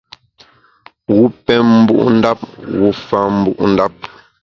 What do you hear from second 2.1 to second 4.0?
ndap, wu fa mbu’ ndap.